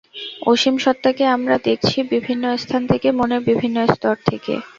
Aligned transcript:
অসীম 0.47 0.75
সত্তাকে 0.77 1.23
আমরা 1.35 1.55
দেখছি 1.67 1.97
বিভিন্ন 2.13 2.43
স্থান 2.57 2.81
থেকে, 2.91 3.07
মনের 3.11 3.41
বিভিন্ন 3.49 3.77
স্তর 3.87 4.15
থেকে। 4.25 4.53